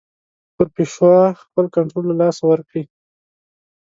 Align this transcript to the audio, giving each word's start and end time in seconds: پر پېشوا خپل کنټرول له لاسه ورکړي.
پر 0.55 0.67
پېشوا 0.75 1.17
خپل 1.43 1.65
کنټرول 1.75 2.05
له 2.09 2.15
لاسه 2.21 2.43
ورکړي. 2.51 2.83